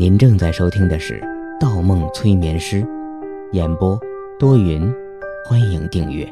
[0.00, 1.20] 您正在收听的是
[1.60, 2.82] 《盗梦催眠师》，
[3.52, 4.00] 演播
[4.38, 4.90] 多云，
[5.44, 6.26] 欢迎订阅。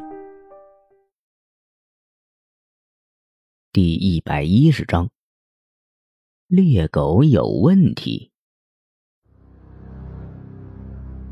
[3.71, 5.07] 第一百一十章，
[6.47, 8.31] 猎狗有问题。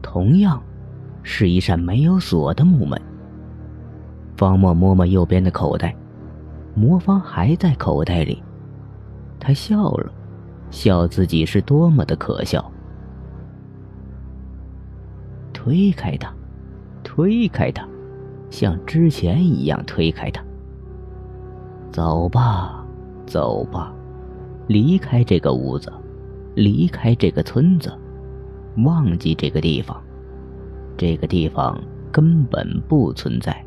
[0.04, 0.64] 同样，
[1.24, 3.02] 是一扇没有锁的木门。
[4.38, 5.98] 方墨摸摸右边的口袋，
[6.76, 8.44] 魔方还在口袋里。
[9.40, 10.14] 他笑了。
[10.70, 12.72] 笑自己是多么的可笑！
[15.54, 16.34] 推开他，
[17.04, 17.88] 推开他，
[18.50, 20.44] 像之前一样推开他。
[21.92, 22.86] 走吧，
[23.26, 23.94] 走吧，
[24.68, 25.92] 离开这个屋子，
[26.56, 27.92] 离开这个村子，
[28.86, 30.00] 忘记这个地方，
[30.96, 31.82] 这个地方
[32.12, 33.66] 根本不存在。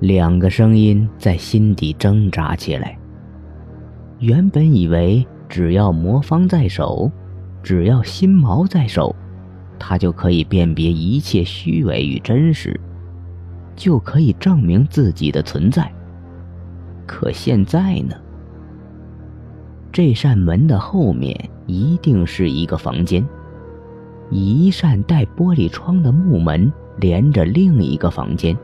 [0.00, 2.96] 两个声音在心底挣扎起来。
[4.18, 5.26] 原本以为。
[5.48, 7.10] 只要魔方在手，
[7.62, 9.14] 只要心锚在手，
[9.78, 12.78] 他就可以辨别一切虚伪与真实，
[13.74, 15.90] 就可以证明自己的存在。
[17.06, 18.14] 可现在呢？
[19.90, 21.34] 这扇门的后面
[21.66, 23.26] 一定是一个房间，
[24.30, 28.56] 一扇带玻璃窗的木门连着另一个房间。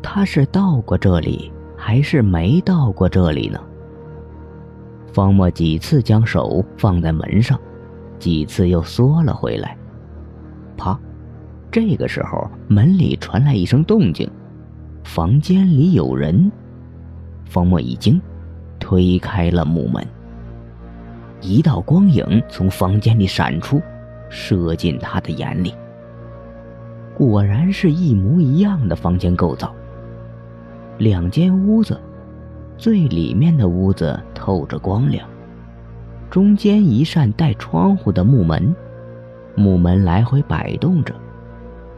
[0.00, 3.58] 他是到过这里，还是没到过这里呢？
[5.12, 7.58] 方墨几次将手放在门上，
[8.18, 9.76] 几次又缩了回来。
[10.76, 10.98] 啪！
[11.70, 14.30] 这个时候门里传来一声动静，
[15.04, 16.50] 房间里有人。
[17.44, 18.20] 方墨一惊，
[18.78, 20.06] 推开了木门。
[21.40, 23.80] 一道光影从房间里闪出，
[24.30, 25.74] 射进他的眼里。
[27.14, 29.74] 果然是一模一样的房间构造，
[30.98, 32.00] 两间屋子。
[32.76, 35.28] 最里面的屋子透着光亮，
[36.30, 38.74] 中间一扇带窗户的木门，
[39.54, 41.14] 木门来回摆动着，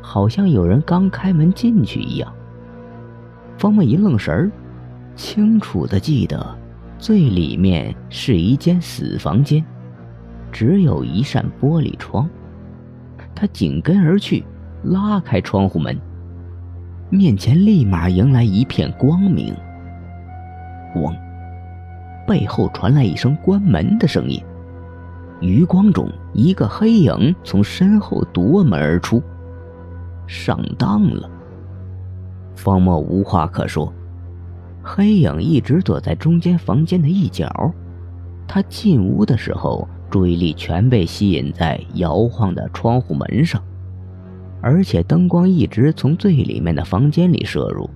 [0.03, 2.31] 好像有人刚开门进去一样。
[3.57, 4.51] 方墨一愣神儿，
[5.15, 6.45] 清楚的记得，
[6.99, 9.65] 最里面是一间死房间，
[10.53, 12.29] 只有一扇玻璃窗。
[13.35, 14.45] 他紧跟而去，
[14.83, 15.99] 拉开窗户门，
[17.11, 19.55] 面前立马迎来一片光明。
[20.95, 21.15] 光！
[22.27, 24.43] 背后传来一声关门的声音，
[25.43, 29.23] 余光中一个黑影从身后夺门而出。
[30.27, 31.29] 上当了，
[32.57, 33.93] 方墨无话可说。
[34.83, 37.47] 黑影一直躲在中间房间的一角，
[38.47, 43.63] 他进屋的时候注意力全被吸引在摇晃的窗户门上，
[44.63, 47.91] 而且灯光一直从最里面的房间里射入。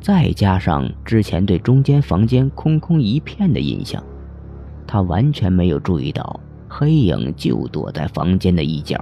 [0.00, 4.02] 再加上之前对中间房间空空一片的印象，
[4.86, 8.98] 他完全没有注意到黑影就躲在房间的一角。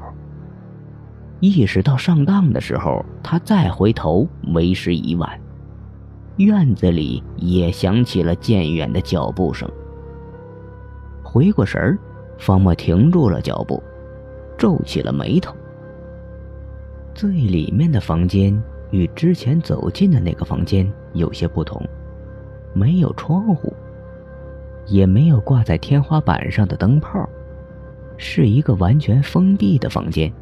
[1.39, 5.41] 意识到上当的时候，他再回头，为时已晚。
[6.39, 9.71] 院子里也响起了渐远的脚步声。
[11.23, 11.99] 回过神儿，
[12.39, 13.81] 方墨停住了脚步，
[14.57, 15.55] 皱起了眉头。
[17.15, 18.61] 最里面的房间。
[18.91, 21.83] 与之前走进的那个房间有些不同，
[22.73, 23.73] 没有窗户，
[24.87, 27.29] 也没有挂在天花板上的灯泡，
[28.17, 30.33] 是一个完全封闭的房间。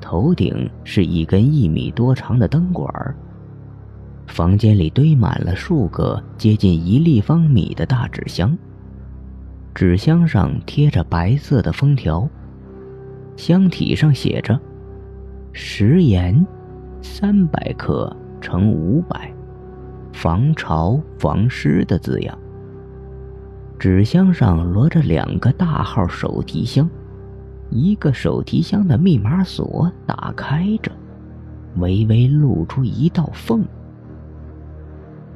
[0.00, 3.14] 头顶是一根一米多长的灯管。
[4.26, 8.56] 房间里堆满了数个接近一立方米的大纸箱，
[9.74, 12.28] 纸箱上贴着白色的封条，
[13.36, 14.58] 箱体上写着
[15.52, 16.46] “食盐”。
[17.02, 19.32] 三百克乘五百，
[20.12, 22.38] 防潮防湿的字样。
[23.78, 26.88] 纸箱上摞着两个大号手提箱，
[27.70, 30.92] 一个手提箱的密码锁打开着，
[31.76, 33.64] 微微露出一道缝。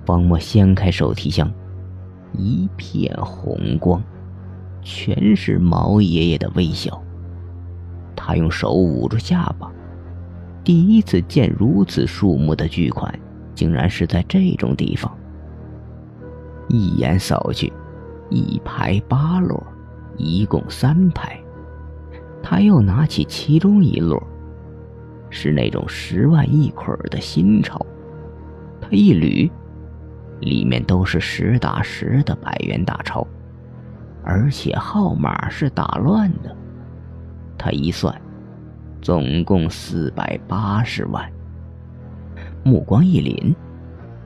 [0.04, 1.50] 方墨掀开手提箱，
[2.34, 4.02] 一片红光，
[4.82, 7.02] 全是毛爷爷的微笑。
[8.14, 9.72] 他用手捂住下巴。
[10.64, 13.14] 第一次见如此数目的巨款，
[13.54, 15.14] 竟然是在这种地方。
[16.68, 17.70] 一眼扫去，
[18.30, 19.62] 一排八摞，
[20.16, 21.38] 一共三排。
[22.42, 24.18] 他又拿起其中一摞，
[25.28, 27.84] 是那种十万一捆的新钞。
[28.80, 29.50] 他一捋，
[30.40, 33.26] 里面都是实打实的百元大钞，
[34.22, 36.56] 而且号码是打乱的。
[37.58, 38.18] 他一算。
[39.04, 41.30] 总共四百八十万。
[42.62, 43.54] 目光一凛，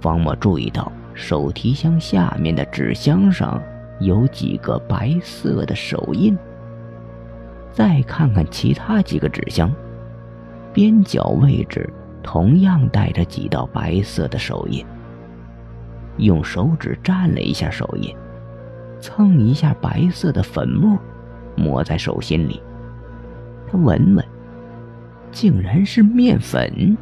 [0.00, 3.60] 方墨注意到手提箱下面的纸箱上
[3.98, 6.38] 有几个白色的手印，
[7.72, 9.68] 再看看其他几个纸箱，
[10.72, 11.92] 边角位置
[12.22, 14.86] 同样带着几道白色的手印。
[16.18, 18.14] 用手指蘸了一下手印，
[19.00, 20.96] 蹭一下白色的粉末，
[21.56, 22.62] 抹在手心里。
[23.66, 24.24] 他闻闻，
[25.30, 26.96] 竟然是面粉，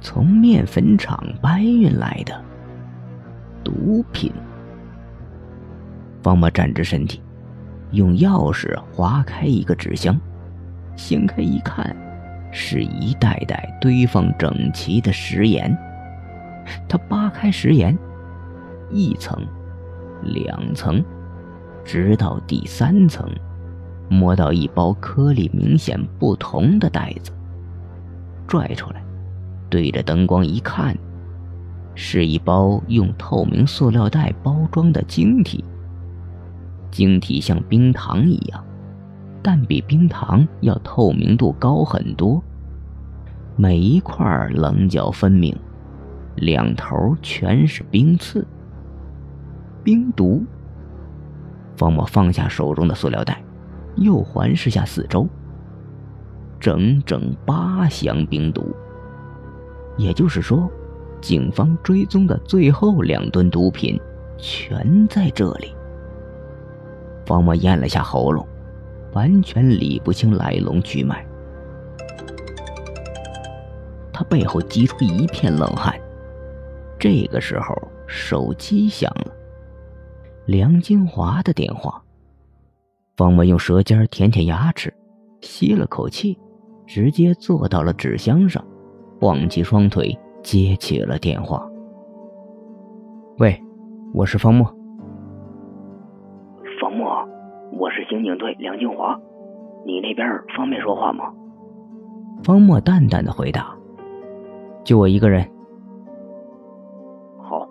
[0.00, 2.40] 从面粉厂搬运来的
[3.64, 4.32] 毒品。
[6.22, 7.22] 方默站直身体，
[7.92, 10.18] 用钥匙划开一个纸箱，
[10.96, 11.94] 掀开一看，
[12.52, 15.76] 是一袋袋堆放整齐的食盐。
[16.88, 17.96] 他扒开食盐，
[18.90, 19.40] 一层，
[20.22, 21.04] 两层，
[21.84, 23.28] 直到第三层，
[24.08, 27.32] 摸到一包颗粒明显不同的袋子，
[28.46, 29.02] 拽出来，
[29.68, 30.96] 对着灯光一看，
[31.94, 35.64] 是一包用透明塑料袋包装的晶体。
[36.90, 38.64] 晶体像冰糖一样，
[39.42, 42.42] 但比冰糖要透明度高很多，
[43.56, 45.54] 每一块棱角分明。
[46.36, 48.46] 两头全是冰刺，
[49.82, 50.44] 冰毒。
[51.76, 53.42] 方某放下手中的塑料袋，
[53.96, 55.26] 又环视下四周。
[56.58, 58.74] 整整八箱冰毒，
[59.96, 60.70] 也就是说，
[61.20, 64.00] 警方追踪的最后两吨毒品
[64.38, 65.74] 全在这里。
[67.26, 68.46] 方默咽了下喉咙，
[69.12, 71.26] 完全理不清来龙去脉。
[74.12, 75.94] 他背后急出一片冷汗。
[76.98, 77.76] 这个时候，
[78.06, 79.32] 手机响了，
[80.46, 82.02] 梁金华的电话。
[83.16, 84.92] 方默用舌尖舔舔牙齿，
[85.40, 86.38] 吸了口气，
[86.86, 88.62] 直接坐到了纸箱上，
[89.18, 91.66] 晃起双腿接起了电话。
[93.38, 93.58] 喂，
[94.12, 94.66] 我是方墨。
[96.78, 97.26] 方墨，
[97.72, 99.18] 我是刑警队梁金华，
[99.86, 101.32] 你那边方便说话吗？
[102.44, 103.74] 方墨淡淡的回答
[104.84, 105.42] ：“就我一个人。”
[107.40, 107.66] 好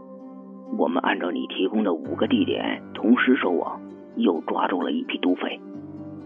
[0.80, 3.80] 我们按照你提供的五个地点同时收网，
[4.16, 5.60] 又抓住了一批毒匪，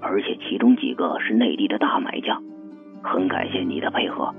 [0.02, 2.40] 而且其中几个是内地的大买家，
[3.02, 4.34] 很感谢你的配合。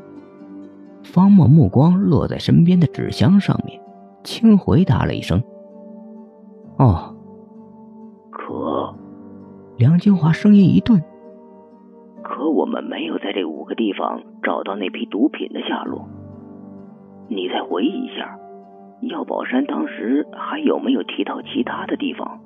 [1.02, 3.80] 方默目光落在身边的纸箱上面，
[4.22, 5.42] 轻回答了一声
[6.78, 7.16] ：“哦。”
[8.30, 8.94] 可，
[9.78, 11.02] 梁金华声音一顿
[12.22, 16.08] ：“可我们没有在这五个地方找到那批毒品的下落，
[17.28, 18.36] 你再回忆一下。”
[19.02, 22.38] 药宝山当时还有没有提到其他的地方？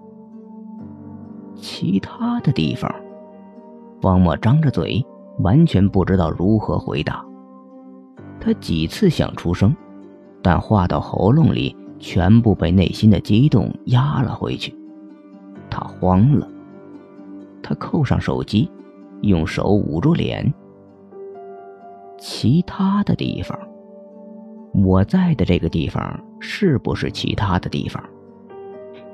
[1.54, 2.92] 其他的地方，
[4.00, 5.04] 方墨张着嘴，
[5.38, 7.24] 完全不知道如何回答。
[8.40, 9.74] 他几次想出声，
[10.42, 14.76] 但话到喉咙里，全部被内心的激动压了回去。
[15.70, 16.48] 他慌了，
[17.62, 18.70] 他扣上手机，
[19.22, 20.52] 用手捂住脸。
[22.18, 23.58] 其他的地方。
[24.72, 28.02] 我在的这个地方是不是其他的地方？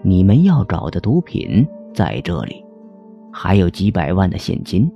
[0.02, 2.64] 你们要找的毒品在这里，
[3.32, 4.90] 还有几百万的现金。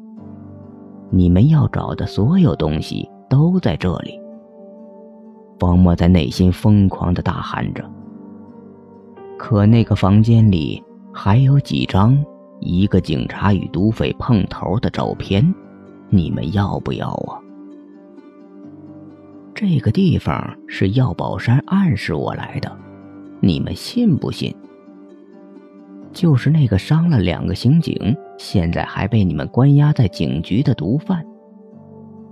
[1.11, 4.19] 你们要找的所有东西都在这里。
[5.59, 7.85] 方墨在内心疯狂的大喊着。
[9.39, 10.83] 可那个房间里
[11.13, 12.17] 还有几张
[12.61, 15.55] 一个警察与毒匪碰头的照片，
[16.09, 17.39] 你们要不要啊？
[19.55, 22.77] 这个地方是药宝山暗示我来的，
[23.41, 24.55] 你们信不信？
[26.15, 31.23] 就是那个伤了两个刑警，现在还被你们关押在警局的毒贩。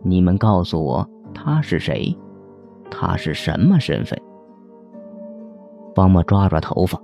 [0.02, 2.16] 你们告诉我他是谁？
[2.90, 4.18] 他是什么身份？
[5.94, 6.98] 方默抓抓头发，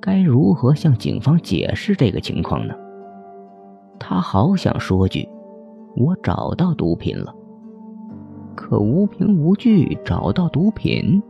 [0.00, 2.74] 该如何向警方解释这个情况呢？
[3.98, 5.28] 他好想说句
[5.96, 7.34] ：“我找到毒品了。”
[8.56, 11.22] 可无凭无据找到毒品，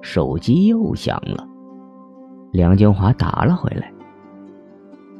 [0.00, 1.46] 手机又响了。
[2.54, 3.92] 梁金华打了回来。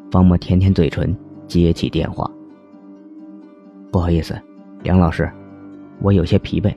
[0.09, 1.13] 方墨舔舔嘴唇，
[1.49, 2.31] 接起电话。
[3.91, 4.41] 不好意思，
[4.85, 5.29] 梁老师，
[6.01, 6.73] 我有些疲惫。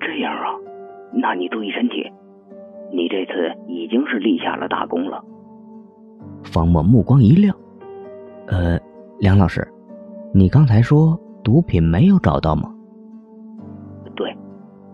[0.00, 0.48] 这样啊，
[1.12, 2.10] 那你注意身体。
[2.90, 5.22] 你这次已经是立下了大功了。
[6.42, 7.54] 方墨目光一亮。
[8.46, 8.80] 呃，
[9.20, 9.68] 梁老师，
[10.32, 11.20] 你刚才说。
[11.44, 12.74] 毒品没有找到吗？
[14.16, 14.34] 对，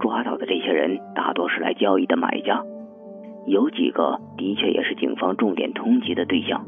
[0.00, 2.60] 抓到的这些人大多是来交易的买家，
[3.46, 6.64] 有几个的确也是警方重点通缉的对象，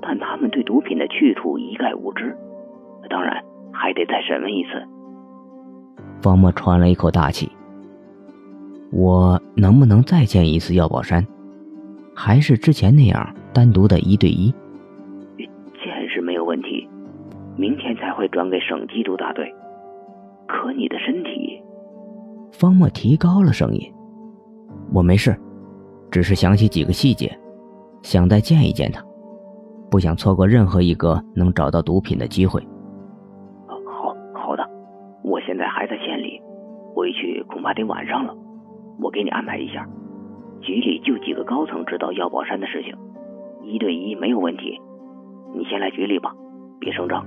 [0.00, 2.36] 但他们对毒品的去处一概无知，
[3.08, 4.70] 当然还得再审问一次。
[6.22, 7.50] 方墨喘了一口大气。
[8.92, 11.26] 我能不能再见一次药宝山？
[12.14, 14.50] 还是之前那样单独的一对一？
[15.38, 16.88] 见是没有问题
[17.56, 19.52] 明天才会转给省缉毒大队。
[20.46, 21.60] 可你的身体……
[22.52, 23.92] 方墨提高了声音
[24.94, 25.36] ：“我没事，
[26.16, 27.30] 只是想起几个细节，
[28.00, 29.04] 想再见一见他，
[29.90, 32.58] 不想错过任何一个能找到毒品的机会。”
[33.68, 34.66] 好好的，
[35.22, 36.40] 我现在还在县里，
[36.94, 38.34] 回去恐怕得晚上了。
[38.98, 39.86] 我给你安排一下，
[40.62, 42.96] 局里就几个高层知道药宝山的事情，
[43.62, 44.80] 一对一没有问题。
[45.54, 46.32] 你先来局里吧，
[46.80, 47.22] 别声张，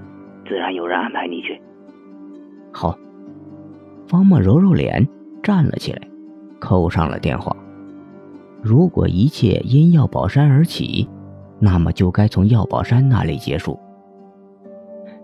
[0.48, 1.62] 自然有人安排你去。
[2.74, 2.98] 好。
[4.08, 5.08] 方墨揉揉脸，
[5.44, 6.02] 站了起来，
[6.60, 7.56] 扣上了电话。
[8.62, 11.08] 如果一切因药宝山而起，
[11.60, 13.80] 那么就该从药宝山那里结束。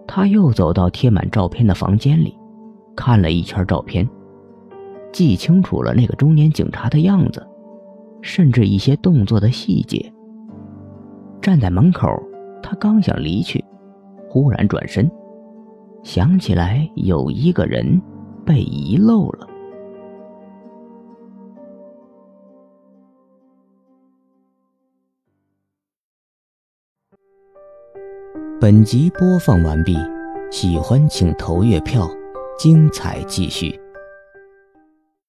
[0.08, 2.38] 他又走到贴满照片的房间里，
[2.96, 4.08] 看了一圈照片，
[5.12, 7.46] 记清楚了那个中年警察的样子，
[8.22, 10.12] 甚至一些动作的细节。
[11.42, 12.08] 站在门口，
[12.62, 13.64] 他刚想离去，
[14.30, 15.10] 忽然转身，
[16.04, 18.02] 想起来有一个人。
[18.46, 19.48] 被遗漏了。
[28.62, 29.98] 本集播放完毕，
[30.50, 32.10] 喜欢请投月票，
[32.58, 33.78] 精彩继续。